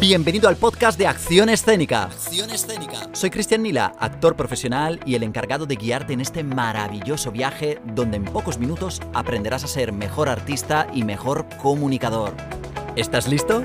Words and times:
Bienvenido 0.00 0.48
al 0.48 0.54
podcast 0.54 0.96
de 0.96 1.08
Acción 1.08 1.48
Escénica. 1.48 2.04
Acción 2.04 2.50
Escénica. 2.50 3.10
Soy 3.14 3.30
Cristian 3.30 3.64
Nila, 3.64 3.96
actor 3.98 4.36
profesional 4.36 5.00
y 5.04 5.16
el 5.16 5.24
encargado 5.24 5.66
de 5.66 5.74
guiarte 5.74 6.12
en 6.12 6.20
este 6.20 6.44
maravilloso 6.44 7.32
viaje 7.32 7.80
donde 7.84 8.18
en 8.18 8.24
pocos 8.24 8.58
minutos 8.58 9.02
aprenderás 9.12 9.64
a 9.64 9.66
ser 9.66 9.92
mejor 9.92 10.28
artista 10.28 10.86
y 10.94 11.02
mejor 11.02 11.46
comunicador. 11.60 12.32
¿Estás 12.94 13.26
listo? 13.26 13.64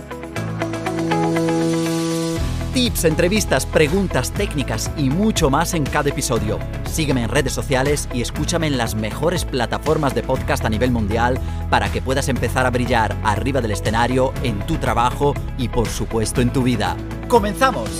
Tips, 2.73 3.05
entrevistas, 3.05 3.67
preguntas, 3.67 4.31
técnicas 4.31 4.89
y 4.97 5.11
mucho 5.11 5.51
más 5.51 5.75
en 5.75 5.83
cada 5.83 6.09
episodio. 6.09 6.57
Sígueme 6.85 7.21
en 7.21 7.29
redes 7.29 7.53
sociales 7.53 8.09
y 8.11 8.23
escúchame 8.23 8.65
en 8.65 8.79
las 8.79 8.95
mejores 8.95 9.45
plataformas 9.45 10.15
de 10.15 10.23
podcast 10.23 10.65
a 10.65 10.69
nivel 10.69 10.89
mundial 10.89 11.37
para 11.69 11.91
que 11.91 12.01
puedas 12.01 12.29
empezar 12.29 12.65
a 12.65 12.71
brillar 12.71 13.15
arriba 13.23 13.61
del 13.61 13.69
escenario, 13.69 14.33
en 14.41 14.65
tu 14.65 14.77
trabajo 14.77 15.35
y 15.59 15.67
por 15.67 15.87
supuesto 15.87 16.41
en 16.41 16.51
tu 16.51 16.63
vida. 16.63 16.97
¡Comenzamos! 17.27 17.91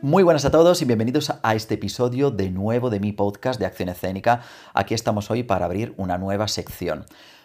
Muy 0.00 0.22
buenas 0.22 0.46
a 0.46 0.50
todos 0.50 0.80
y 0.80 0.86
bienvenidos 0.86 1.30
a 1.42 1.54
este 1.54 1.74
episodio 1.74 2.30
de 2.30 2.48
nuevo 2.48 2.88
de 2.88 3.00
mi 3.00 3.12
podcast 3.12 3.60
de 3.60 3.66
Acción 3.66 3.90
Escénica. 3.90 4.40
Aquí 4.72 4.94
estamos 4.94 5.30
hoy 5.30 5.42
para 5.42 5.66
abrir 5.66 5.92
una 5.98 6.16
nueva 6.16 6.48
sección. 6.48 7.04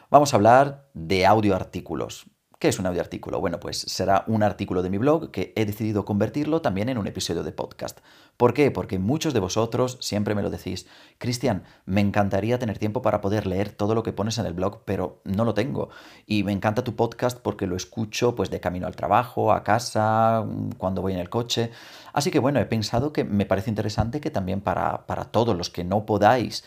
Vamos 0.09 0.33
a 0.33 0.37
hablar 0.37 0.87
de 0.93 1.25
audio 1.25 1.53
artículos. 1.53 2.27
¿Qué 2.57 2.69
es 2.69 2.79
un 2.79 2.85
audio 2.85 3.01
artículo? 3.01 3.41
Bueno, 3.41 3.59
pues 3.59 3.79
será 3.79 4.23
un 4.27 4.41
artículo 4.41 4.81
de 4.81 4.89
mi 4.89 4.97
blog 4.97 5.29
que 5.29 5.51
he 5.57 5.65
decidido 5.65 6.05
convertirlo 6.05 6.61
también 6.61 6.87
en 6.87 6.97
un 6.97 7.05
episodio 7.05 7.43
de 7.43 7.51
podcast. 7.51 7.99
¿Por 8.37 8.53
qué? 8.53 8.71
Porque 8.71 8.97
muchos 8.97 9.33
de 9.33 9.41
vosotros 9.41 9.97
siempre 9.99 10.35
me 10.35 10.41
lo 10.41 10.49
decís, 10.49 10.87
Cristian, 11.17 11.65
me 11.85 11.99
encantaría 11.99 12.57
tener 12.57 12.77
tiempo 12.77 13.01
para 13.01 13.19
poder 13.19 13.45
leer 13.45 13.71
todo 13.71 13.93
lo 13.93 14.03
que 14.03 14.13
pones 14.13 14.37
en 14.37 14.45
el 14.45 14.53
blog, 14.53 14.83
pero 14.85 15.19
no 15.25 15.43
lo 15.43 15.53
tengo. 15.53 15.89
Y 16.25 16.43
me 16.43 16.53
encanta 16.53 16.85
tu 16.85 16.95
podcast 16.95 17.37
porque 17.37 17.67
lo 17.67 17.75
escucho 17.75 18.35
pues 18.35 18.49
de 18.49 18.61
camino 18.61 18.87
al 18.87 18.95
trabajo, 18.95 19.51
a 19.51 19.65
casa, 19.65 20.45
cuando 20.77 21.01
voy 21.01 21.11
en 21.11 21.19
el 21.19 21.29
coche. 21.29 21.71
Así 22.13 22.31
que 22.31 22.39
bueno, 22.39 22.61
he 22.61 22.65
pensado 22.65 23.11
que 23.11 23.25
me 23.25 23.45
parece 23.45 23.69
interesante 23.69 24.21
que 24.21 24.31
también 24.31 24.61
para, 24.61 25.05
para 25.07 25.25
todos 25.25 25.57
los 25.57 25.69
que 25.69 25.83
no 25.83 26.05
podáis 26.05 26.63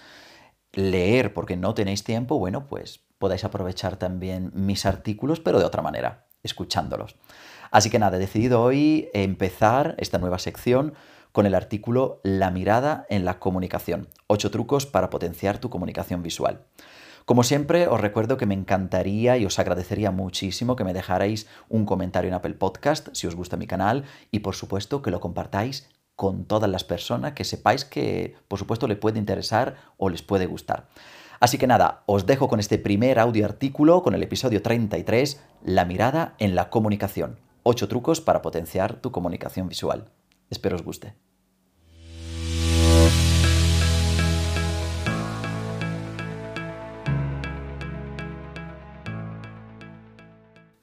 leer 0.73 1.33
porque 1.35 1.57
no 1.57 1.75
tenéis 1.75 2.05
tiempo, 2.05 2.39
bueno, 2.39 2.67
pues 2.67 3.01
podáis 3.19 3.45
aprovechar 3.45 3.97
también 3.97 4.51
mis 4.55 4.87
artículos, 4.87 5.41
pero 5.41 5.59
de 5.59 5.65
otra 5.65 5.83
manera, 5.83 6.27
escuchándolos. 6.43 7.17
Así 7.71 7.91
que 7.91 7.99
nada, 7.99 8.17
he 8.17 8.21
decidido 8.21 8.63
hoy 8.63 9.09
empezar 9.13 9.95
esta 9.99 10.19
nueva 10.19 10.39
sección 10.39 10.95
con 11.33 11.47
el 11.47 11.55
artículo 11.55 12.21
La 12.23 12.51
mirada 12.51 13.07
en 13.11 13.25
la 13.25 13.39
comunicación. 13.39 14.09
Ocho 14.27 14.51
trucos 14.51 14.87
para 14.87 15.11
potenciar 15.11 15.59
tu 15.59 15.69
comunicación 15.69 16.23
visual. 16.23 16.65
Como 17.25 17.43
siempre, 17.43 17.89
os 17.89 18.01
recuerdo 18.01 18.39
que 18.39 18.47
me 18.47 18.55
encantaría 18.55 19.37
y 19.37 19.45
os 19.45 19.59
agradecería 19.59 20.11
muchísimo 20.11 20.77
que 20.77 20.85
me 20.85 20.95
dejarais 20.95 21.47
un 21.69 21.85
comentario 21.85 22.29
en 22.29 22.35
Apple 22.35 22.55
Podcast 22.55 23.09
si 23.13 23.27
os 23.27 23.35
gusta 23.35 23.59
mi 23.59 23.67
canal 23.67 24.05
y 24.31 24.39
por 24.39 24.55
supuesto 24.55 25.03
que 25.03 25.11
lo 25.11 25.21
compartáis 25.21 25.91
con 26.19 26.47
todas 26.47 26.69
las 26.69 26.83
personas 26.83 27.35
que 27.35 27.45
sepáis 27.45 27.85
que 27.85 28.35
por 28.49 28.59
supuesto 28.59 28.89
le 28.89 28.97
puede 28.97 29.21
interesar 29.21 29.77
o 29.99 30.09
les 30.09 30.21
puede 30.21 30.47
gustar. 30.47 30.89
Así 31.39 31.59
que 31.59 31.69
nada, 31.69 32.03
os 32.07 32.27
dejo 32.27 32.49
con 32.49 32.59
este 32.59 32.77
primer 32.77 33.21
audio 33.21 33.45
artículo, 33.45 34.03
con 34.03 34.17
el 34.17 34.25
episodio 34.25 34.61
33, 34.61 35.41
La 35.63 35.85
mirada 35.85 36.35
en 36.41 36.57
la 36.57 36.71
comunicación. 36.71 37.39
8 37.63 37.87
trucos 37.87 38.21
para 38.21 38.43
potenciar 38.43 38.95
tu 38.95 39.13
comunicación 39.13 39.69
visual. 39.69 40.11
Espero 40.51 40.75
os 40.75 40.83
guste. 40.83 41.15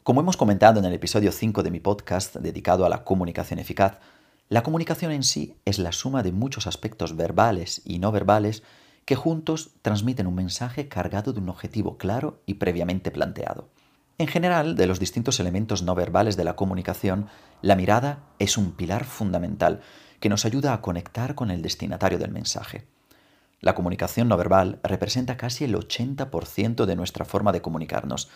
Como 0.02 0.22
hemos 0.22 0.38
comentado 0.38 0.80
en 0.80 0.86
el 0.86 0.94
episodio 0.94 1.34
5 1.34 1.62
de 1.62 1.72
mi 1.72 1.82
podcast 1.82 2.38
dedicado 2.38 2.86
a 2.86 2.90
la 2.90 3.04
comunicación 3.04 3.60
eficaz, 3.60 4.00
la 4.48 4.62
comunicación 4.62 5.12
en 5.12 5.24
sí 5.24 5.56
es 5.66 5.80
la 5.80 5.92
suma 5.92 6.22
de 6.22 6.32
muchos 6.32 6.68
aspectos 6.68 7.16
verbales 7.16 7.82
y 7.84 7.98
no 7.98 8.12
verbales 8.12 8.62
que 9.06 9.16
juntos 9.16 9.72
transmiten 9.82 10.28
un 10.28 10.36
mensaje 10.36 10.88
cargado 10.88 11.34
de 11.34 11.40
un 11.40 11.50
objetivo 11.50 11.98
claro 11.98 12.42
y 12.46 12.56
previamente 12.56 13.10
planteado. 13.10 13.70
En 14.18 14.28
general, 14.28 14.76
de 14.76 14.86
los 14.86 15.00
distintos 15.00 15.40
elementos 15.40 15.82
no 15.82 15.96
verbales 15.96 16.38
de 16.38 16.44
la 16.44 16.56
comunicación, 16.56 17.28
la 17.62 17.76
mirada 17.76 18.24
es 18.40 18.58
un 18.58 18.72
pilar 18.72 19.04
fundamental 19.04 19.82
que 20.20 20.30
nos 20.30 20.46
ayuda 20.46 20.74
a 20.74 20.82
conectar 20.82 21.36
con 21.36 21.50
el 21.50 21.62
destinatario 21.62 22.20
del 22.20 22.32
mensaje. 22.32 22.86
La 23.62 23.74
comunicación 23.74 24.28
no 24.28 24.38
verbal 24.38 24.80
representa 24.84 25.38
casi 25.38 25.64
el 25.64 25.76
80% 25.76 26.86
de 26.86 26.96
nuestra 26.96 27.26
forma 27.26 27.52
de 27.52 27.62
comunicarnos. 27.62 28.30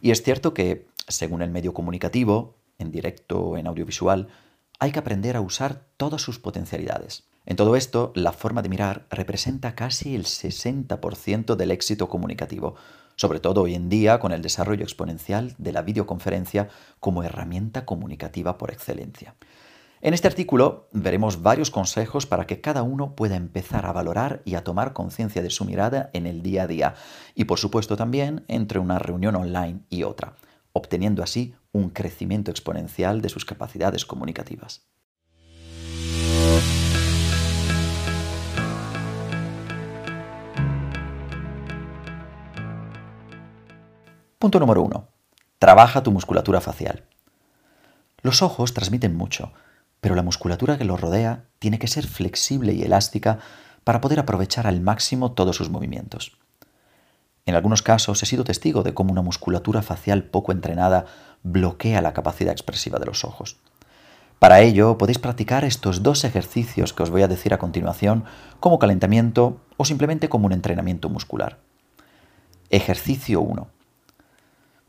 Y 0.00 0.10
es 0.10 0.22
cierto 0.22 0.54
que, 0.54 0.88
según 1.08 1.40
el 1.40 1.50
medio 1.50 1.72
comunicativo, 1.72 2.56
en 2.78 2.90
directo 2.90 3.40
o 3.40 3.56
en 3.56 3.68
audiovisual, 3.68 4.28
hay 4.78 4.92
que 4.92 4.98
aprender 4.98 5.36
a 5.36 5.40
usar 5.40 5.86
todas 5.96 6.22
sus 6.22 6.38
potencialidades. 6.38 7.24
En 7.44 7.56
todo 7.56 7.76
esto, 7.76 8.12
la 8.14 8.32
forma 8.32 8.62
de 8.62 8.68
mirar 8.68 9.06
representa 9.10 9.74
casi 9.74 10.14
el 10.14 10.24
60% 10.24 11.56
del 11.56 11.70
éxito 11.70 12.08
comunicativo, 12.08 12.76
sobre 13.16 13.40
todo 13.40 13.62
hoy 13.62 13.74
en 13.74 13.88
día 13.88 14.18
con 14.18 14.32
el 14.32 14.42
desarrollo 14.42 14.84
exponencial 14.84 15.54
de 15.58 15.72
la 15.72 15.82
videoconferencia 15.82 16.68
como 17.00 17.22
herramienta 17.22 17.84
comunicativa 17.84 18.58
por 18.58 18.70
excelencia. 18.70 19.34
En 20.00 20.14
este 20.14 20.26
artículo 20.26 20.88
veremos 20.92 21.42
varios 21.42 21.70
consejos 21.70 22.26
para 22.26 22.46
que 22.46 22.60
cada 22.60 22.82
uno 22.82 23.14
pueda 23.14 23.36
empezar 23.36 23.86
a 23.86 23.92
valorar 23.92 24.42
y 24.44 24.56
a 24.56 24.64
tomar 24.64 24.92
conciencia 24.92 25.42
de 25.42 25.50
su 25.50 25.64
mirada 25.64 26.10
en 26.12 26.26
el 26.26 26.42
día 26.42 26.64
a 26.64 26.66
día 26.66 26.94
y 27.36 27.44
por 27.44 27.60
supuesto 27.60 27.96
también 27.96 28.44
entre 28.48 28.80
una 28.80 28.98
reunión 28.98 29.36
online 29.36 29.82
y 29.90 30.02
otra, 30.02 30.34
obteniendo 30.72 31.22
así 31.22 31.54
un 31.72 31.90
crecimiento 31.90 32.50
exponencial 32.50 33.20
de 33.20 33.28
sus 33.28 33.44
capacidades 33.44 34.04
comunicativas. 34.04 34.82
Punto 44.38 44.58
número 44.58 44.82
1. 44.82 45.08
Trabaja 45.60 46.02
tu 46.02 46.10
musculatura 46.10 46.60
facial. 46.60 47.04
Los 48.22 48.42
ojos 48.42 48.74
transmiten 48.74 49.14
mucho, 49.14 49.52
pero 50.00 50.16
la 50.16 50.24
musculatura 50.24 50.78
que 50.78 50.84
los 50.84 51.00
rodea 51.00 51.44
tiene 51.60 51.78
que 51.78 51.86
ser 51.86 52.06
flexible 52.06 52.72
y 52.72 52.82
elástica 52.82 53.38
para 53.84 54.00
poder 54.00 54.18
aprovechar 54.18 54.66
al 54.66 54.80
máximo 54.80 55.32
todos 55.32 55.54
sus 55.54 55.70
movimientos. 55.70 56.36
En 57.46 57.54
algunos 57.54 57.82
casos 57.82 58.22
he 58.22 58.26
sido 58.26 58.44
testigo 58.44 58.82
de 58.82 58.94
cómo 58.94 59.12
una 59.12 59.22
musculatura 59.22 59.82
facial 59.82 60.24
poco 60.24 60.52
entrenada 60.52 61.06
bloquea 61.42 62.00
la 62.02 62.12
capacidad 62.12 62.52
expresiva 62.52 62.98
de 62.98 63.06
los 63.06 63.24
ojos. 63.24 63.56
Para 64.38 64.60
ello 64.60 64.98
podéis 64.98 65.18
practicar 65.18 65.64
estos 65.64 66.02
dos 66.02 66.24
ejercicios 66.24 66.92
que 66.92 67.02
os 67.02 67.10
voy 67.10 67.22
a 67.22 67.28
decir 67.28 67.54
a 67.54 67.58
continuación 67.58 68.24
como 68.60 68.78
calentamiento 68.78 69.60
o 69.76 69.84
simplemente 69.84 70.28
como 70.28 70.46
un 70.46 70.52
entrenamiento 70.52 71.08
muscular. 71.08 71.58
Ejercicio 72.70 73.40
1 73.40 73.68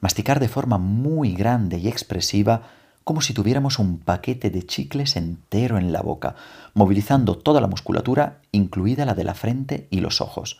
masticar 0.04 0.42
de 0.42 0.50
forma 0.50 0.78
muy 0.78 1.32
grande 1.32 1.78
y 1.78 1.88
expresiva 1.88 2.64
como 3.06 3.22
si 3.22 3.34
tuviéramos 3.34 3.80
un 3.80 4.00
paquete 4.00 4.50
de 4.50 4.64
chicles 4.64 5.16
entero 5.16 5.78
en 5.78 5.94
la 5.94 6.02
boca, 6.02 6.36
movilizando 6.74 7.38
toda 7.38 7.62
la 7.62 7.68
musculatura, 7.68 8.42
incluida 8.52 9.06
la 9.06 9.14
de 9.14 9.24
la 9.24 9.34
frente 9.34 9.88
y 9.92 10.02
los 10.02 10.20
ojos, 10.20 10.60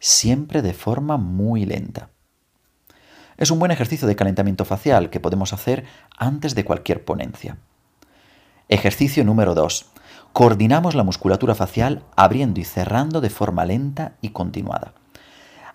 siempre 0.00 0.62
de 0.62 0.72
forma 0.72 1.18
muy 1.18 1.64
lenta. 1.64 2.08
Es 3.36 3.50
un 3.50 3.58
buen 3.58 3.70
ejercicio 3.70 4.08
de 4.08 4.16
calentamiento 4.16 4.64
facial 4.64 5.10
que 5.10 5.20
podemos 5.20 5.52
hacer 5.52 5.84
antes 6.18 6.54
de 6.54 6.64
cualquier 6.64 7.04
ponencia. 7.04 7.58
Ejercicio 8.68 9.24
número 9.24 9.54
2. 9.54 9.86
Coordinamos 10.32 10.94
la 10.94 11.04
musculatura 11.04 11.54
facial 11.54 12.04
abriendo 12.16 12.60
y 12.60 12.64
cerrando 12.64 13.20
de 13.20 13.30
forma 13.30 13.64
lenta 13.64 14.16
y 14.20 14.30
continuada. 14.30 14.94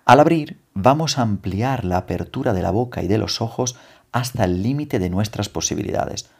Al 0.04 0.20
abrir, 0.20 0.60
vamos 0.72 1.18
a 1.18 1.22
ampliar 1.22 1.84
la 1.84 1.96
apertura 1.96 2.52
de 2.52 2.62
la 2.62 2.70
boca 2.70 3.02
y 3.02 3.08
de 3.08 3.18
los 3.18 3.40
ojos 3.40 3.76
hasta 4.12 4.44
el 4.44 4.62
límite 4.62 4.98
de 4.98 5.10
nuestras 5.10 5.48
posibilidades. 5.48 6.30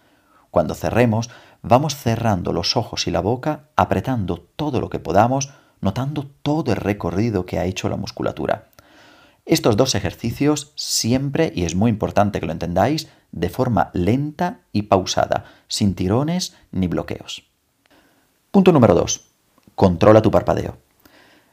Cuando 0.50 0.75
cerremos, 0.75 1.31
vamos 1.62 1.97
cerrando 1.97 2.53
los 2.53 2.77
ojos 2.77 3.06
y 3.06 3.11
la 3.11 3.21
boca, 3.21 3.65
apretando 3.77 4.39
todo 4.39 4.81
lo 4.81 4.89
que 4.89 5.00
podamos, 5.00 5.50
notando 5.81 6.31
todo 6.43 6.73
el 6.73 6.78
recorrido 6.78 7.46
que 7.46 7.58
ha 7.58 7.64
hecho 7.64 7.88
la 7.88 7.96
musculatura. 7.96 8.69
Estos 9.44 9.76
dos 9.76 9.94
ejercicios 9.94 10.73
siempre, 10.75 11.52
y 11.55 11.64
es 11.64 11.76
muy 11.76 11.90
importante 11.90 12.40
que 12.40 12.46
lo 12.46 12.52
entendáis, 12.52 13.08
de 13.31 13.49
forma 13.49 13.90
lenta 13.93 14.61
y 14.73 14.82
pausada, 14.82 15.44
sin 15.69 15.94
tirones 15.94 16.56
ni 16.73 16.88
bloqueos. 16.88 17.44
Punto 18.50 18.73
número 18.73 18.94
2. 18.94 19.25
Controla 19.75 20.23
tu 20.23 20.31
parpadeo. 20.31 20.78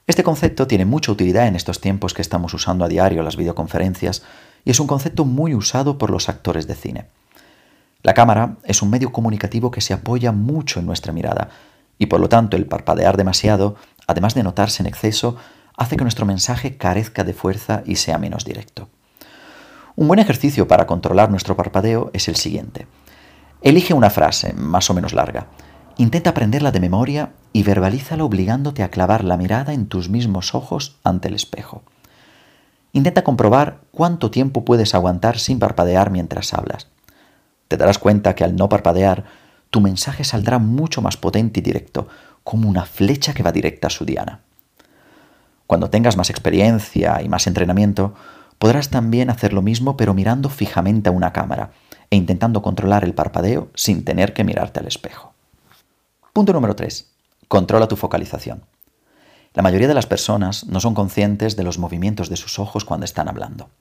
Este 0.07 0.23
concepto 0.23 0.67
tiene 0.67 0.85
mucha 0.85 1.11
utilidad 1.11 1.47
en 1.47 1.55
estos 1.55 1.79
tiempos 1.79 2.13
que 2.13 2.21
estamos 2.21 2.53
usando 2.53 2.83
a 2.83 2.87
diario 2.87 3.23
las 3.23 3.37
videoconferencias 3.37 4.23
y 4.65 4.71
es 4.71 4.79
un 4.79 4.87
concepto 4.87 5.23
muy 5.23 5.53
usado 5.53 5.97
por 5.97 6.09
los 6.09 6.29
actores 6.29 6.67
de 6.67 6.75
cine. 6.75 7.05
La 8.01 8.13
cámara 8.13 8.57
es 8.63 8.81
un 8.81 8.89
medio 8.89 9.11
comunicativo 9.11 9.71
que 9.71 9.81
se 9.81 9.93
apoya 9.93 10.31
mucho 10.31 10.79
en 10.79 10.85
nuestra 10.85 11.13
mirada 11.13 11.49
y 11.97 12.07
por 12.07 12.19
lo 12.19 12.29
tanto 12.29 12.57
el 12.57 12.65
parpadear 12.65 13.17
demasiado, 13.17 13.75
además 14.07 14.33
de 14.33 14.43
notarse 14.43 14.83
en 14.83 14.87
exceso, 14.87 15.37
hace 15.77 15.97
que 15.97 16.03
nuestro 16.03 16.25
mensaje 16.25 16.77
carezca 16.77 17.23
de 17.23 17.33
fuerza 17.33 17.83
y 17.85 17.95
sea 17.95 18.17
menos 18.17 18.45
directo. 18.45 18.89
Un 19.95 20.07
buen 20.07 20.19
ejercicio 20.19 20.67
para 20.67 20.87
controlar 20.87 21.29
nuestro 21.29 21.55
parpadeo 21.55 22.09
es 22.13 22.27
el 22.27 22.35
siguiente. 22.35 22.87
Elige 23.61 23.93
una 23.93 24.09
frase, 24.09 24.53
más 24.53 24.89
o 24.89 24.93
menos 24.93 25.13
larga. 25.13 25.47
Intenta 25.97 26.31
aprenderla 26.31 26.71
de 26.71 26.79
memoria 26.79 27.33
y 27.53 27.63
verbalízala 27.63 28.23
obligándote 28.23 28.81
a 28.81 28.89
clavar 28.89 29.23
la 29.23 29.37
mirada 29.37 29.73
en 29.73 29.85
tus 29.85 30.09
mismos 30.09 30.55
ojos 30.55 30.97
ante 31.03 31.27
el 31.27 31.35
espejo. 31.35 31.83
Intenta 32.91 33.23
comprobar 33.23 33.81
cuánto 33.91 34.31
tiempo 34.31 34.65
puedes 34.65 34.95
aguantar 34.95 35.37
sin 35.37 35.59
parpadear 35.59 36.09
mientras 36.09 36.53
hablas. 36.53 36.87
Te 37.67 37.77
darás 37.77 37.99
cuenta 37.99 38.35
que 38.35 38.43
al 38.43 38.55
no 38.55 38.69
parpadear, 38.69 39.25
tu 39.73 39.81
mensaje 39.81 40.23
saldrá 40.23 40.59
mucho 40.59 41.01
más 41.01 41.17
potente 41.17 41.59
y 41.59 41.63
directo, 41.63 42.07
como 42.43 42.69
una 42.69 42.85
flecha 42.85 43.33
que 43.33 43.41
va 43.41 43.51
directa 43.51 43.87
a 43.87 43.89
su 43.89 44.05
diana. 44.05 44.41
Cuando 45.65 45.89
tengas 45.89 46.15
más 46.15 46.29
experiencia 46.29 47.23
y 47.23 47.27
más 47.27 47.47
entrenamiento, 47.47 48.13
podrás 48.59 48.91
también 48.91 49.31
hacer 49.31 49.51
lo 49.51 49.63
mismo 49.63 49.97
pero 49.97 50.13
mirando 50.13 50.49
fijamente 50.49 51.09
a 51.09 51.11
una 51.11 51.33
cámara 51.33 51.71
e 52.11 52.17
intentando 52.17 52.61
controlar 52.61 53.03
el 53.03 53.15
parpadeo 53.15 53.71
sin 53.73 54.05
tener 54.05 54.33
que 54.35 54.43
mirarte 54.43 54.79
al 54.79 54.85
espejo. 54.85 55.33
Punto 56.33 56.53
número 56.53 56.75
3. 56.75 57.11
Controla 57.47 57.87
tu 57.87 57.95
focalización. 57.95 58.65
La 59.55 59.63
mayoría 59.63 59.87
de 59.87 59.95
las 59.95 60.05
personas 60.05 60.67
no 60.67 60.81
son 60.81 60.93
conscientes 60.93 61.55
de 61.55 61.63
los 61.63 61.79
movimientos 61.79 62.29
de 62.29 62.37
sus 62.37 62.59
ojos 62.59 62.85
cuando 62.85 63.05
están 63.05 63.27
hablando. 63.27 63.71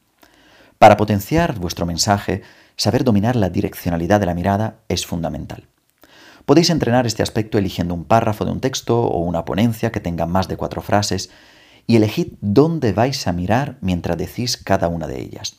Para 0.78 0.96
potenciar 0.96 1.58
vuestro 1.58 1.84
mensaje, 1.84 2.40
saber 2.76 3.04
dominar 3.04 3.36
la 3.36 3.50
direccionalidad 3.50 4.20
de 4.20 4.26
la 4.26 4.34
mirada 4.34 4.76
es 4.88 5.04
fundamental. 5.04 5.68
Podéis 6.46 6.70
entrenar 6.70 7.06
este 7.06 7.22
aspecto 7.22 7.58
eligiendo 7.58 7.94
un 7.94 8.04
párrafo 8.04 8.44
de 8.44 8.50
un 8.50 8.60
texto 8.60 9.00
o 9.00 9.18
una 9.20 9.44
ponencia 9.44 9.92
que 9.92 10.00
tenga 10.00 10.26
más 10.26 10.48
de 10.48 10.56
cuatro 10.56 10.82
frases 10.82 11.30
y 11.86 11.96
elegid 11.96 12.34
dónde 12.40 12.92
vais 12.92 13.26
a 13.26 13.32
mirar 13.32 13.78
mientras 13.80 14.16
decís 14.18 14.56
cada 14.56 14.88
una 14.88 15.06
de 15.06 15.20
ellas. 15.20 15.56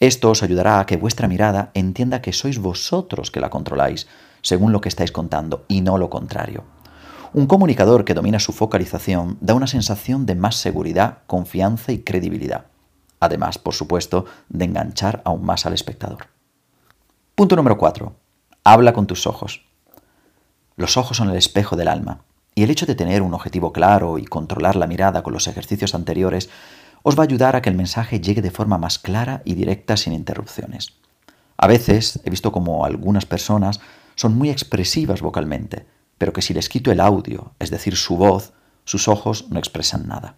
Esto 0.00 0.30
os 0.30 0.42
ayudará 0.42 0.80
a 0.80 0.86
que 0.86 0.96
vuestra 0.96 1.28
mirada 1.28 1.70
entienda 1.74 2.20
que 2.20 2.32
sois 2.32 2.58
vosotros 2.58 3.30
que 3.30 3.40
la 3.40 3.50
controláis, 3.50 4.06
según 4.42 4.72
lo 4.72 4.80
que 4.80 4.88
estáis 4.88 5.12
contando, 5.12 5.64
y 5.68 5.80
no 5.80 5.96
lo 5.96 6.10
contrario. 6.10 6.64
Un 7.32 7.46
comunicador 7.46 8.04
que 8.04 8.14
domina 8.14 8.38
su 8.38 8.52
focalización 8.52 9.38
da 9.40 9.54
una 9.54 9.66
sensación 9.66 10.26
de 10.26 10.34
más 10.34 10.56
seguridad, 10.56 11.18
confianza 11.26 11.92
y 11.92 12.00
credibilidad. 12.00 12.66
Además, 13.20 13.58
por 13.58 13.74
supuesto, 13.74 14.26
de 14.48 14.66
enganchar 14.66 15.22
aún 15.24 15.44
más 15.44 15.64
al 15.64 15.72
espectador. 15.72 16.26
Punto 17.34 17.56
número 17.56 17.78
4. 17.78 18.14
Habla 18.64 18.92
con 18.92 19.06
tus 19.06 19.26
ojos. 19.26 19.66
Los 20.76 20.96
ojos 20.96 21.16
son 21.16 21.30
el 21.30 21.36
espejo 21.36 21.76
del 21.76 21.88
alma, 21.88 22.22
y 22.54 22.64
el 22.64 22.70
hecho 22.70 22.86
de 22.86 22.94
tener 22.94 23.22
un 23.22 23.34
objetivo 23.34 23.72
claro 23.72 24.18
y 24.18 24.24
controlar 24.24 24.74
la 24.74 24.86
mirada 24.86 25.22
con 25.22 25.32
los 25.32 25.46
ejercicios 25.46 25.94
anteriores 25.94 26.50
os 27.02 27.16
va 27.16 27.22
a 27.22 27.26
ayudar 27.26 27.54
a 27.54 27.62
que 27.62 27.68
el 27.68 27.76
mensaje 27.76 28.20
llegue 28.20 28.42
de 28.42 28.50
forma 28.50 28.78
más 28.78 28.98
clara 28.98 29.42
y 29.44 29.54
directa 29.54 29.96
sin 29.96 30.12
interrupciones. 30.12 30.94
A 31.56 31.66
veces 31.66 32.20
he 32.24 32.30
visto 32.30 32.50
como 32.50 32.84
algunas 32.84 33.26
personas 33.26 33.80
son 34.16 34.36
muy 34.36 34.50
expresivas 34.50 35.20
vocalmente, 35.20 35.86
pero 36.18 36.32
que 36.32 36.42
si 36.42 36.54
les 36.54 36.68
quito 36.68 36.90
el 36.90 37.00
audio, 37.00 37.52
es 37.58 37.70
decir, 37.70 37.96
su 37.96 38.16
voz, 38.16 38.52
sus 38.84 39.08
ojos 39.08 39.46
no 39.50 39.58
expresan 39.58 40.08
nada. 40.08 40.36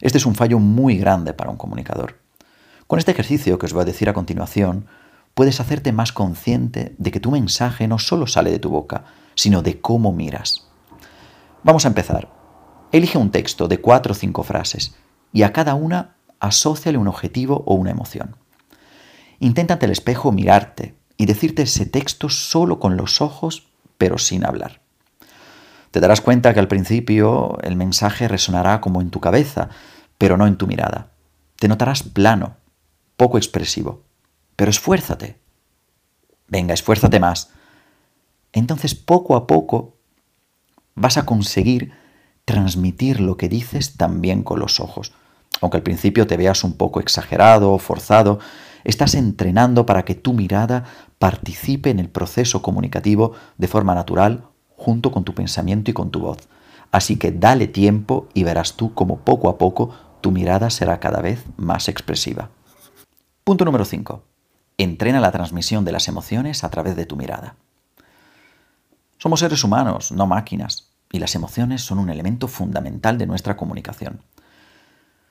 Este 0.00 0.18
es 0.18 0.26
un 0.26 0.34
fallo 0.34 0.58
muy 0.58 0.96
grande 0.96 1.34
para 1.34 1.50
un 1.50 1.56
comunicador. 1.56 2.18
Con 2.86 2.98
este 2.98 3.12
ejercicio 3.12 3.58
que 3.58 3.66
os 3.66 3.72
voy 3.72 3.82
a 3.82 3.86
decir 3.86 4.08
a 4.08 4.14
continuación, 4.14 4.86
puedes 5.34 5.60
hacerte 5.60 5.92
más 5.92 6.12
consciente 6.12 6.94
de 6.98 7.10
que 7.10 7.20
tu 7.20 7.30
mensaje 7.30 7.88
no 7.88 7.98
solo 7.98 8.26
sale 8.26 8.50
de 8.50 8.58
tu 8.58 8.70
boca, 8.70 9.04
sino 9.34 9.62
de 9.62 9.80
cómo 9.80 10.12
miras. 10.12 10.68
Vamos 11.62 11.84
a 11.84 11.88
empezar. 11.88 12.28
Elige 12.92 13.18
un 13.18 13.30
texto 13.30 13.68
de 13.68 13.80
cuatro 13.80 14.12
o 14.12 14.14
cinco 14.14 14.42
frases 14.42 14.94
y 15.32 15.42
a 15.42 15.52
cada 15.52 15.74
una 15.74 16.16
asóciale 16.40 16.98
un 16.98 17.08
objetivo 17.08 17.64
o 17.66 17.74
una 17.74 17.90
emoción. 17.90 18.36
Intenta 19.40 19.74
ante 19.74 19.86
el 19.86 19.92
espejo 19.92 20.30
mirarte 20.32 20.94
y 21.16 21.26
decirte 21.26 21.62
ese 21.62 21.86
texto 21.86 22.28
solo 22.28 22.78
con 22.78 22.96
los 22.96 23.20
ojos 23.20 23.68
pero 23.98 24.18
sin 24.18 24.44
hablar. 24.44 24.80
Te 25.90 26.00
darás 26.00 26.20
cuenta 26.20 26.52
que 26.52 26.60
al 26.60 26.68
principio 26.68 27.58
el 27.62 27.76
mensaje 27.76 28.26
resonará 28.26 28.80
como 28.80 29.00
en 29.00 29.10
tu 29.10 29.20
cabeza, 29.20 29.68
pero 30.18 30.36
no 30.36 30.46
en 30.46 30.56
tu 30.56 30.66
mirada. 30.66 31.12
Te 31.56 31.68
notarás 31.68 32.02
plano, 32.02 32.56
poco 33.16 33.38
expresivo. 33.38 34.02
Pero 34.56 34.70
esfuérzate. 34.70 35.38
Venga, 36.48 36.74
esfuérzate 36.74 37.20
más. 37.20 37.50
Entonces, 38.54 38.94
poco 38.94 39.36
a 39.36 39.46
poco, 39.46 39.96
vas 40.94 41.18
a 41.18 41.26
conseguir 41.26 41.92
transmitir 42.44 43.20
lo 43.20 43.36
que 43.36 43.48
dices 43.48 43.96
también 43.96 44.42
con 44.42 44.60
los 44.60 44.80
ojos. 44.80 45.12
Aunque 45.60 45.76
al 45.76 45.82
principio 45.82 46.26
te 46.26 46.36
veas 46.36 46.64
un 46.64 46.74
poco 46.74 47.00
exagerado 47.00 47.72
o 47.72 47.78
forzado, 47.78 48.38
estás 48.84 49.14
entrenando 49.14 49.86
para 49.86 50.04
que 50.04 50.14
tu 50.14 50.32
mirada 50.32 50.84
participe 51.18 51.90
en 51.90 51.98
el 51.98 52.08
proceso 52.08 52.62
comunicativo 52.62 53.32
de 53.58 53.68
forma 53.68 53.94
natural 53.94 54.44
junto 54.76 55.10
con 55.10 55.24
tu 55.24 55.34
pensamiento 55.34 55.90
y 55.90 55.94
con 55.94 56.10
tu 56.10 56.20
voz. 56.20 56.48
Así 56.92 57.16
que 57.16 57.32
dale 57.32 57.66
tiempo 57.66 58.28
y 58.34 58.44
verás 58.44 58.74
tú 58.74 58.94
como 58.94 59.18
poco 59.18 59.48
a 59.48 59.58
poco 59.58 59.90
tu 60.20 60.30
mirada 60.30 60.70
será 60.70 61.00
cada 61.00 61.20
vez 61.20 61.44
más 61.56 61.88
expresiva. 61.88 62.50
Punto 63.42 63.64
número 63.64 63.84
5. 63.84 64.22
Entrena 64.78 65.20
la 65.20 65.32
transmisión 65.32 65.84
de 65.84 65.92
las 65.92 66.08
emociones 66.08 66.62
a 66.62 66.70
través 66.70 66.96
de 66.96 67.06
tu 67.06 67.16
mirada. 67.16 67.56
Somos 69.24 69.40
seres 69.40 69.64
humanos, 69.64 70.12
no 70.12 70.26
máquinas, 70.26 70.90
y 71.10 71.18
las 71.18 71.34
emociones 71.34 71.80
son 71.80 71.98
un 71.98 72.10
elemento 72.10 72.46
fundamental 72.46 73.16
de 73.16 73.26
nuestra 73.26 73.56
comunicación. 73.56 74.20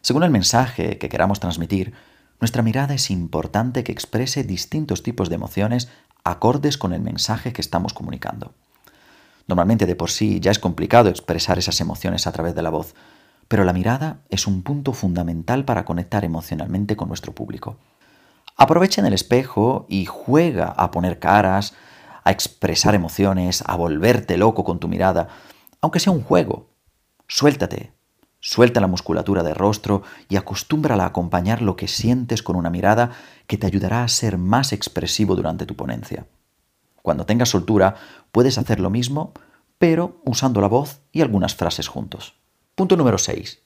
Según 0.01 0.23
el 0.23 0.31
mensaje 0.31 0.97
que 0.97 1.09
queramos 1.09 1.39
transmitir, 1.39 1.93
nuestra 2.39 2.63
mirada 2.63 2.95
es 2.95 3.11
importante 3.11 3.83
que 3.83 3.91
exprese 3.91 4.43
distintos 4.43 5.03
tipos 5.03 5.29
de 5.29 5.35
emociones 5.35 5.89
acordes 6.23 6.79
con 6.79 6.91
el 6.91 7.01
mensaje 7.01 7.53
que 7.53 7.61
estamos 7.61 7.93
comunicando. 7.93 8.55
Normalmente 9.47 9.85
de 9.85 9.95
por 9.95 10.09
sí 10.09 10.39
ya 10.39 10.49
es 10.49 10.57
complicado 10.57 11.09
expresar 11.09 11.59
esas 11.59 11.79
emociones 11.79 12.25
a 12.25 12.31
través 12.31 12.55
de 12.55 12.63
la 12.63 12.71
voz, 12.71 12.95
pero 13.47 13.63
la 13.63 13.73
mirada 13.73 14.21
es 14.31 14.47
un 14.47 14.63
punto 14.63 14.93
fundamental 14.93 15.65
para 15.65 15.85
conectar 15.85 16.25
emocionalmente 16.25 16.95
con 16.95 17.09
nuestro 17.09 17.35
público. 17.35 17.77
Aprovecha 18.57 19.01
en 19.01 19.05
el 19.05 19.13
espejo 19.13 19.85
y 19.87 20.05
juega 20.05 20.69
a 20.69 20.89
poner 20.89 21.19
caras, 21.19 21.75
a 22.23 22.31
expresar 22.31 22.95
emociones, 22.95 23.63
a 23.65 23.75
volverte 23.75 24.37
loco 24.37 24.63
con 24.63 24.79
tu 24.79 24.87
mirada, 24.87 25.27
aunque 25.81 25.99
sea 25.99 26.13
un 26.13 26.23
juego. 26.23 26.69
Suéltate, 27.27 27.93
Suelta 28.45 28.81
la 28.81 28.87
musculatura 28.87 29.41
del 29.41 29.55
rostro 29.55 30.03
y 30.27 30.35
acostúmbrala 30.35 31.05
a 31.05 31.07
acompañar 31.07 31.61
lo 31.61 31.77
que 31.77 31.87
sientes 31.87 32.43
con 32.43 32.57
una 32.57 32.69
mirada 32.69 33.11
que 33.47 33.57
te 33.57 33.65
ayudará 33.65 34.03
a 34.03 34.07
ser 34.09 34.37
más 34.37 34.73
expresivo 34.73 35.37
durante 35.37 35.65
tu 35.65 35.77
ponencia. 35.77 36.27
Cuando 37.01 37.25
tengas 37.25 37.47
soltura, 37.47 37.95
puedes 38.33 38.57
hacer 38.57 38.81
lo 38.81 38.89
mismo, 38.89 39.31
pero 39.77 40.19
usando 40.25 40.59
la 40.59 40.67
voz 40.67 40.99
y 41.13 41.21
algunas 41.21 41.55
frases 41.55 41.87
juntos. 41.87 42.35
Punto 42.75 42.97
número 42.97 43.17
6. 43.17 43.61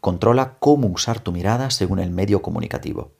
Controla 0.00 0.56
cómo 0.58 0.88
usar 0.88 1.20
tu 1.20 1.30
mirada 1.30 1.70
según 1.70 2.00
el 2.00 2.10
medio 2.10 2.42
comunicativo. 2.42 3.12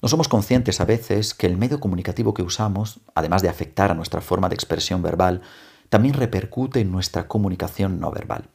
No 0.00 0.08
somos 0.08 0.28
conscientes 0.28 0.80
a 0.80 0.84
veces 0.84 1.34
que 1.34 1.46
el 1.46 1.56
medio 1.56 1.80
comunicativo 1.80 2.32
que 2.32 2.42
usamos, 2.42 3.00
además 3.14 3.42
de 3.42 3.48
afectar 3.48 3.90
a 3.90 3.94
nuestra 3.94 4.20
forma 4.20 4.48
de 4.48 4.54
expresión 4.54 5.02
verbal, 5.02 5.42
también 5.88 6.14
repercute 6.14 6.80
en 6.80 6.92
nuestra 6.92 7.26
comunicación 7.26 7.98
no 7.98 8.10
verbal. 8.10 8.48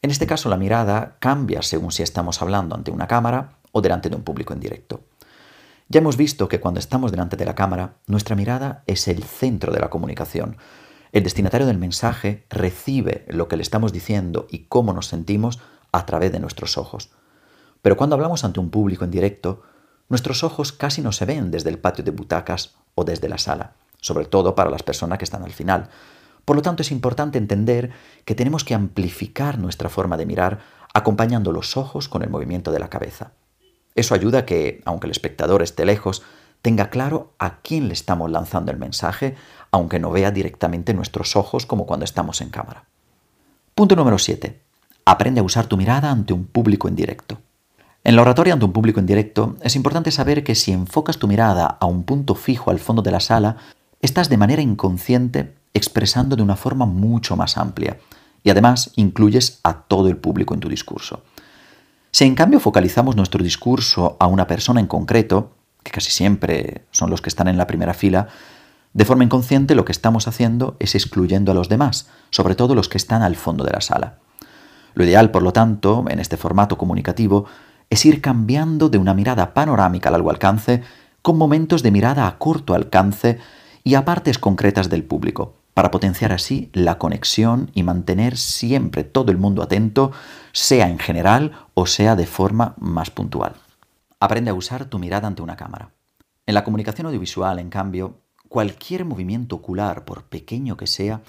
En 0.00 0.10
este 0.10 0.26
caso, 0.26 0.48
la 0.48 0.56
mirada 0.56 1.16
cambia 1.20 1.62
según 1.62 1.92
si 1.92 2.02
estamos 2.02 2.40
hablando 2.40 2.74
ante 2.74 2.90
una 2.90 3.06
cámara 3.06 3.58
o 3.72 3.82
delante 3.82 4.08
de 4.08 4.16
un 4.16 4.22
público 4.22 4.52
en 4.52 4.60
directo. 4.60 5.00
Ya 5.88 6.00
hemos 6.00 6.16
visto 6.16 6.48
que 6.48 6.58
cuando 6.58 6.80
estamos 6.80 7.10
delante 7.10 7.36
de 7.36 7.44
la 7.44 7.54
cámara, 7.54 7.96
nuestra 8.06 8.34
mirada 8.34 8.82
es 8.86 9.08
el 9.08 9.24
centro 9.24 9.72
de 9.72 9.80
la 9.80 9.90
comunicación. 9.90 10.56
El 11.12 11.22
destinatario 11.22 11.66
del 11.66 11.76
mensaje 11.76 12.46
recibe 12.48 13.26
lo 13.28 13.46
que 13.46 13.56
le 13.56 13.62
estamos 13.62 13.92
diciendo 13.92 14.46
y 14.50 14.64
cómo 14.64 14.94
nos 14.94 15.08
sentimos 15.08 15.60
a 15.92 16.06
través 16.06 16.32
de 16.32 16.40
nuestros 16.40 16.78
ojos. 16.78 17.10
Pero 17.82 17.98
cuando 17.98 18.16
hablamos 18.16 18.44
ante 18.44 18.60
un 18.60 18.70
público 18.70 19.04
en 19.04 19.10
directo, 19.10 19.62
nuestros 20.12 20.44
ojos 20.44 20.70
casi 20.70 21.02
no 21.02 21.10
se 21.10 21.24
ven 21.24 21.50
desde 21.50 21.70
el 21.70 21.78
patio 21.80 22.04
de 22.04 22.12
butacas 22.12 22.76
o 22.94 23.02
desde 23.02 23.28
la 23.28 23.38
sala, 23.38 23.72
sobre 24.00 24.26
todo 24.26 24.54
para 24.54 24.70
las 24.70 24.84
personas 24.84 25.18
que 25.18 25.24
están 25.24 25.42
al 25.42 25.52
final, 25.52 25.88
por 26.44 26.56
lo 26.56 26.62
tanto, 26.62 26.82
es 26.82 26.90
importante 26.90 27.38
entender 27.38 27.90
que 28.24 28.34
tenemos 28.34 28.64
que 28.64 28.74
amplificar 28.74 29.58
nuestra 29.58 29.88
forma 29.88 30.16
de 30.16 30.26
mirar 30.26 30.60
acompañando 30.92 31.52
los 31.52 31.76
ojos 31.76 32.08
con 32.08 32.22
el 32.22 32.30
movimiento 32.30 32.72
de 32.72 32.80
la 32.80 32.90
cabeza. 32.90 33.32
Eso 33.94 34.14
ayuda 34.14 34.40
a 34.40 34.46
que, 34.46 34.82
aunque 34.84 35.06
el 35.06 35.12
espectador 35.12 35.62
esté 35.62 35.84
lejos, 35.84 36.22
tenga 36.60 36.90
claro 36.90 37.32
a 37.38 37.60
quién 37.60 37.88
le 37.88 37.94
estamos 37.94 38.30
lanzando 38.30 38.72
el 38.72 38.78
mensaje, 38.78 39.36
aunque 39.70 39.98
no 39.98 40.10
vea 40.10 40.30
directamente 40.30 40.94
nuestros 40.94 41.36
ojos 41.36 41.66
como 41.66 41.86
cuando 41.86 42.04
estamos 42.04 42.40
en 42.40 42.50
cámara. 42.50 42.84
Punto 43.74 43.96
número 43.96 44.18
7. 44.18 44.60
Aprende 45.04 45.40
a 45.40 45.44
usar 45.44 45.66
tu 45.66 45.76
mirada 45.76 46.10
ante 46.10 46.32
un 46.32 46.44
público 46.44 46.88
en 46.88 46.96
directo. 46.96 47.38
En 48.04 48.16
la 48.16 48.22
oratoria 48.22 48.52
ante 48.52 48.64
un 48.64 48.72
público 48.72 48.98
en 48.98 49.06
directo 49.06 49.56
es 49.62 49.76
importante 49.76 50.10
saber 50.10 50.42
que 50.42 50.56
si 50.56 50.72
enfocas 50.72 51.18
tu 51.18 51.28
mirada 51.28 51.66
a 51.66 51.86
un 51.86 52.02
punto 52.02 52.34
fijo 52.34 52.70
al 52.70 52.80
fondo 52.80 53.00
de 53.00 53.12
la 53.12 53.20
sala, 53.20 53.58
estás 54.00 54.28
de 54.28 54.36
manera 54.36 54.60
inconsciente 54.60 55.54
expresando 55.72 56.34
de 56.34 56.42
una 56.42 56.56
forma 56.56 56.84
mucho 56.84 57.36
más 57.36 57.56
amplia 57.56 57.98
y 58.42 58.50
además 58.50 58.90
incluyes 58.96 59.60
a 59.62 59.82
todo 59.82 60.08
el 60.08 60.16
público 60.16 60.52
en 60.52 60.60
tu 60.60 60.68
discurso. 60.68 61.22
Si 62.10 62.24
en 62.24 62.34
cambio 62.34 62.58
focalizamos 62.58 63.14
nuestro 63.14 63.42
discurso 63.42 64.16
a 64.18 64.26
una 64.26 64.48
persona 64.48 64.80
en 64.80 64.88
concreto, 64.88 65.52
que 65.84 65.92
casi 65.92 66.10
siempre 66.10 66.86
son 66.90 67.08
los 67.08 67.22
que 67.22 67.28
están 67.28 67.46
en 67.46 67.56
la 67.56 67.68
primera 67.68 67.94
fila, 67.94 68.26
de 68.94 69.04
forma 69.04 69.24
inconsciente 69.24 69.76
lo 69.76 69.84
que 69.84 69.92
estamos 69.92 70.26
haciendo 70.26 70.76
es 70.80 70.96
excluyendo 70.96 71.52
a 71.52 71.54
los 71.54 71.68
demás, 71.68 72.10
sobre 72.30 72.56
todo 72.56 72.74
los 72.74 72.88
que 72.88 72.98
están 72.98 73.22
al 73.22 73.36
fondo 73.36 73.64
de 73.64 73.72
la 73.72 73.80
sala. 73.80 74.18
Lo 74.94 75.04
ideal, 75.04 75.30
por 75.30 75.42
lo 75.42 75.52
tanto, 75.52 76.04
en 76.08 76.18
este 76.18 76.36
formato 76.36 76.76
comunicativo, 76.76 77.46
es 77.92 78.06
ir 78.06 78.22
cambiando 78.22 78.88
de 78.88 78.96
una 78.96 79.12
mirada 79.12 79.52
panorámica 79.52 80.08
a 80.08 80.12
largo 80.12 80.30
alcance 80.30 80.82
con 81.20 81.36
momentos 81.36 81.82
de 81.82 81.90
mirada 81.90 82.26
a 82.26 82.38
corto 82.38 82.72
alcance 82.72 83.38
y 83.84 83.96
a 83.96 84.06
partes 84.06 84.38
concretas 84.38 84.88
del 84.88 85.04
público, 85.04 85.56
para 85.74 85.90
potenciar 85.90 86.32
así 86.32 86.70
la 86.72 86.96
conexión 86.96 87.70
y 87.74 87.82
mantener 87.82 88.38
siempre 88.38 89.04
todo 89.04 89.30
el 89.30 89.36
mundo 89.36 89.62
atento, 89.62 90.10
sea 90.52 90.88
en 90.88 90.98
general 90.98 91.52
o 91.74 91.84
sea 91.84 92.16
de 92.16 92.24
forma 92.24 92.76
más 92.78 93.10
puntual. 93.10 93.56
Aprende 94.20 94.50
a 94.50 94.54
usar 94.54 94.86
tu 94.86 94.98
mirada 94.98 95.28
ante 95.28 95.42
una 95.42 95.56
cámara. 95.56 95.90
En 96.46 96.54
la 96.54 96.64
comunicación 96.64 97.08
audiovisual, 97.08 97.58
en 97.58 97.68
cambio, 97.68 98.22
cualquier 98.48 99.04
movimiento 99.04 99.56
ocular, 99.56 100.06
por 100.06 100.24
pequeño 100.24 100.78
que 100.78 100.86
sea, 100.86 101.20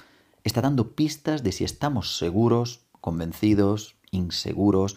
está 0.46 0.62
dando 0.62 0.96
pistas 0.96 1.43
de 1.43 1.51
si 1.51 1.65
estamos 1.65 2.17
seguros, 2.17 2.86
convencidos, 3.01 3.98
inseguros 4.12 4.96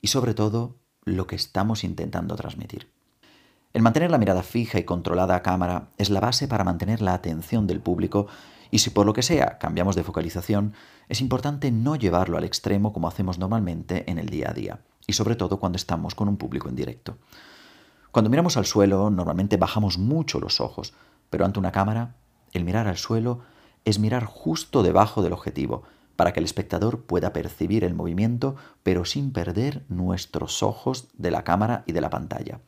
y 0.00 0.08
sobre 0.08 0.34
todo 0.34 0.74
lo 1.04 1.26
que 1.26 1.36
estamos 1.36 1.84
intentando 1.84 2.36
transmitir. 2.36 2.88
El 3.72 3.82
mantener 3.82 4.10
la 4.10 4.18
mirada 4.18 4.42
fija 4.42 4.78
y 4.78 4.84
controlada 4.84 5.34
a 5.34 5.42
cámara 5.42 5.88
es 5.98 6.08
la 6.08 6.20
base 6.20 6.46
para 6.46 6.64
mantener 6.64 7.02
la 7.02 7.14
atención 7.14 7.66
del 7.66 7.80
público 7.80 8.28
y 8.70 8.78
si 8.78 8.90
por 8.90 9.04
lo 9.04 9.12
que 9.12 9.22
sea 9.22 9.58
cambiamos 9.58 9.96
de 9.96 10.04
focalización, 10.04 10.74
es 11.08 11.20
importante 11.20 11.70
no 11.70 11.96
llevarlo 11.96 12.38
al 12.38 12.44
extremo 12.44 12.92
como 12.92 13.08
hacemos 13.08 13.38
normalmente 13.38 14.10
en 14.10 14.18
el 14.18 14.28
día 14.28 14.50
a 14.50 14.54
día 14.54 14.80
y 15.06 15.12
sobre 15.14 15.36
todo 15.36 15.58
cuando 15.58 15.76
estamos 15.76 16.14
con 16.14 16.28
un 16.28 16.36
público 16.36 16.68
en 16.68 16.76
directo. 16.76 17.18
Cuando 18.10 18.30
miramos 18.30 18.56
al 18.56 18.64
suelo, 18.64 19.10
normalmente 19.10 19.56
bajamos 19.56 19.98
mucho 19.98 20.38
los 20.38 20.60
ojos, 20.60 20.94
pero 21.30 21.44
ante 21.44 21.58
una 21.58 21.72
cámara, 21.72 22.14
el 22.52 22.64
mirar 22.64 22.86
al 22.86 22.96
suelo 22.96 23.40
es 23.84 23.98
mirar 23.98 24.24
justo 24.24 24.84
debajo 24.84 25.22
del 25.22 25.32
objetivo, 25.32 25.82
para 26.16 26.32
que 26.32 26.40
el 26.40 26.44
espectador 26.44 27.02
pueda 27.02 27.32
percibir 27.32 27.84
el 27.84 27.94
movimiento, 27.94 28.56
pero 28.82 29.04
sin 29.04 29.32
perder 29.32 29.84
nuestros 29.88 30.62
ojos 30.62 31.08
de 31.14 31.30
la 31.30 31.44
cámara 31.44 31.84
y 31.86 31.92
de 31.92 32.00
la 32.00 32.10
pantalla. 32.10 32.60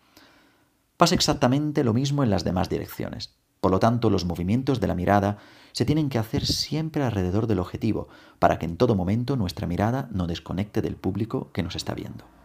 Pasa 0.97 1.15
exactamente 1.15 1.85
lo 1.85 1.93
mismo 1.93 2.23
en 2.23 2.31
las 2.31 2.45
demás 2.45 2.69
direcciones. 2.69 3.35
Por 3.61 3.71
lo 3.71 3.79
tanto, 3.79 4.11
los 4.11 4.25
movimientos 4.25 4.81
de 4.81 4.87
la 4.87 4.95
mirada 4.95 5.39
se 5.73 5.85
tienen 5.85 6.09
que 6.09 6.19
hacer 6.19 6.47
siempre 6.47 7.03
alrededor 7.03 7.47
del 7.47 7.59
objetivo, 7.59 8.09
para 8.39 8.59
que 8.59 8.67
en 8.67 8.77
todo 8.77 8.95
momento 8.95 9.37
nuestra 9.37 9.67
mirada 9.67 10.09
no 10.13 10.27
desconecte 10.27 10.83
del 10.83 10.97
público 10.97 11.51
que 11.53 11.63
nos 11.63 11.77
está 11.77 11.95
viendo. 11.95 12.36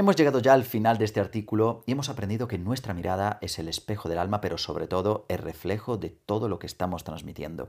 Hemos 0.00 0.16
llegado 0.16 0.38
ya 0.38 0.54
al 0.54 0.64
final 0.64 0.96
de 0.96 1.04
este 1.04 1.20
artículo 1.20 1.84
y 1.84 1.92
hemos 1.92 2.08
aprendido 2.08 2.48
que 2.48 2.56
nuestra 2.56 2.94
mirada 2.94 3.36
es 3.42 3.58
el 3.58 3.68
espejo 3.68 4.08
del 4.08 4.16
alma, 4.16 4.40
pero 4.40 4.56
sobre 4.56 4.86
todo 4.86 5.26
el 5.28 5.36
reflejo 5.36 5.98
de 5.98 6.08
todo 6.08 6.48
lo 6.48 6.58
que 6.58 6.66
estamos 6.66 7.04
transmitiendo. 7.04 7.68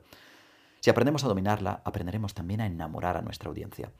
Si 0.79 0.89
aprendemos 0.89 1.25
a 1.25 1.27
dominarla, 1.27 1.81
aprenderemos 1.83 2.33
también 2.33 2.61
a 2.61 2.67
enamorar 2.67 3.17
a 3.17 3.21
nuestra 3.21 3.49
audiencia. 3.49 3.91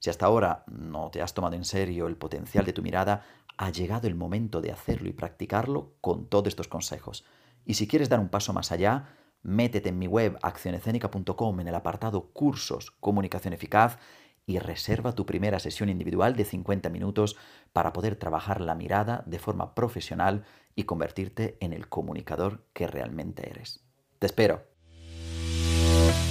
Si 0.00 0.10
hasta 0.10 0.26
ahora 0.26 0.64
no 0.66 1.12
te 1.12 1.22
has 1.22 1.34
tomado 1.34 1.54
en 1.54 1.64
serio 1.64 2.08
el 2.08 2.16
potencial 2.16 2.64
de 2.64 2.72
tu 2.72 2.82
mirada, 2.82 3.22
ha 3.56 3.70
llegado 3.70 4.08
el 4.08 4.16
momento 4.16 4.60
de 4.60 4.72
hacerlo 4.72 5.08
y 5.08 5.12
practicarlo 5.12 5.92
con 6.00 6.26
todos 6.26 6.48
estos 6.48 6.66
consejos. 6.66 7.24
Y 7.64 7.74
si 7.74 7.86
quieres 7.86 8.08
dar 8.08 8.18
un 8.18 8.28
paso 8.28 8.52
más 8.52 8.72
allá, 8.72 9.04
métete 9.42 9.90
en 9.90 10.00
mi 10.00 10.08
web 10.08 10.36
accionescénica.com 10.42 11.60
en 11.60 11.68
el 11.68 11.74
apartado 11.76 12.32
Cursos 12.32 12.90
Comunicación 12.90 13.54
Eficaz 13.54 14.00
y 14.48 14.58
reserva 14.58 15.14
tu 15.14 15.26
primera 15.26 15.60
sesión 15.60 15.90
individual 15.90 16.34
de 16.34 16.46
50 16.46 16.88
minutos 16.88 17.36
para 17.72 17.92
poder 17.92 18.16
trabajar 18.16 18.62
la 18.62 18.74
mirada 18.74 19.22
de 19.26 19.38
forma 19.38 19.74
profesional 19.74 20.44
y 20.74 20.84
convertirte 20.84 21.58
en 21.60 21.74
el 21.74 21.88
comunicador 21.88 22.64
que 22.72 22.86
realmente 22.86 23.48
eres. 23.50 23.84
Te 24.18 24.26
espero. 24.26 24.64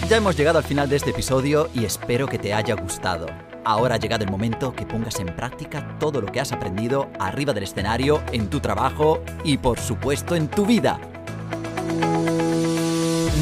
Ya 0.10 0.18
hemos 0.18 0.36
llegado 0.36 0.58
al 0.58 0.64
final 0.64 0.90
de 0.90 0.96
este 0.96 1.12
episodio 1.12 1.70
y 1.76 1.86
espero 1.86 2.28
que 2.28 2.40
te 2.40 2.54
haya 2.54 2.76
gustado. 2.76 3.28
Ahora 3.64 3.96
ha 3.96 4.00
llegado 4.00 4.24
el 4.24 4.32
momento 4.32 4.74
que 4.74 4.86
pongas 4.86 5.20
en 5.20 5.28
práctica 5.36 5.98
todo 6.00 6.20
lo 6.20 6.32
que 6.32 6.40
has 6.40 6.52
aprendido 6.52 7.10
arriba 7.20 7.54
del 7.54 7.66
escenario, 7.66 8.24
en 8.32 8.50
tu 8.50 8.60
trabajo 8.62 9.22
y 9.44 9.58
por 9.58 9.80
supuesto 9.80 10.36
en 10.36 10.48
tu 10.48 10.66
vida. 10.66 11.00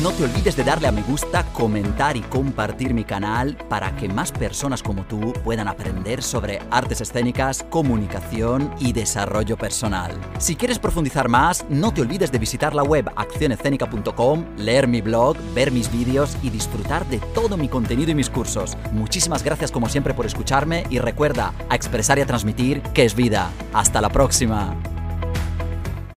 No 0.01 0.11
te 0.11 0.25
olvides 0.25 0.57
de 0.57 0.63
darle 0.63 0.87
a 0.87 0.91
me 0.91 1.01
gusta, 1.03 1.45
comentar 1.53 2.17
y 2.17 2.21
compartir 2.21 2.93
mi 2.93 3.05
canal 3.05 3.55
para 3.69 3.95
que 3.95 4.09
más 4.09 4.31
personas 4.31 4.83
como 4.83 5.05
tú 5.05 5.31
puedan 5.43 5.69
aprender 5.69 6.21
sobre 6.21 6.59
artes 6.69 6.99
escénicas, 6.99 7.63
comunicación 7.69 8.73
y 8.79 8.91
desarrollo 8.91 9.57
personal. 9.57 10.11
Si 10.37 10.57
quieres 10.57 10.79
profundizar 10.79 11.29
más, 11.29 11.65
no 11.69 11.93
te 11.93 12.01
olvides 12.01 12.31
de 12.31 12.39
visitar 12.39 12.75
la 12.75 12.83
web 12.83 13.09
accionescénica.com, 13.15 14.45
leer 14.57 14.87
mi 14.87 15.01
blog, 15.01 15.37
ver 15.53 15.71
mis 15.71 15.89
vídeos 15.91 16.35
y 16.43 16.49
disfrutar 16.49 17.05
de 17.07 17.19
todo 17.33 17.55
mi 17.55 17.69
contenido 17.69 18.11
y 18.11 18.15
mis 18.15 18.29
cursos. 18.29 18.77
Muchísimas 18.91 19.43
gracias 19.43 19.71
como 19.71 19.87
siempre 19.87 20.13
por 20.13 20.25
escucharme 20.25 20.83
y 20.89 20.99
recuerda 20.99 21.53
a 21.69 21.75
expresar 21.75 22.19
y 22.19 22.21
a 22.21 22.25
transmitir 22.25 22.81
que 22.93 23.05
es 23.05 23.15
vida. 23.15 23.49
Hasta 23.73 24.01
la 24.01 24.09
próxima. 24.09 24.75